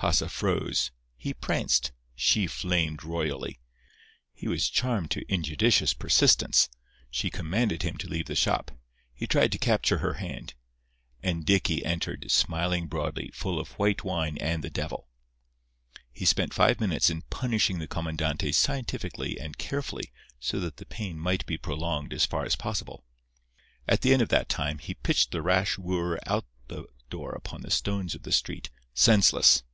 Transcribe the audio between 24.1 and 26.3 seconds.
end of that time he pitched the rash wooer